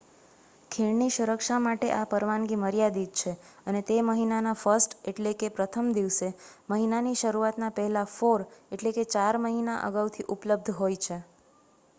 [0.71, 3.33] ખીણની સુરક્ષા માટે આ પરવાનગી મર્યાદિત છે
[3.67, 6.29] અને તે મહિના ના 1 st એટલે કે પ્રથમ દિવસે
[6.69, 8.39] મહિના ની શરૂઆત પહેલા four
[8.71, 11.17] એટલે કે ચાર મહિના અગાઉ થી ઉપલ્બધ હોય છે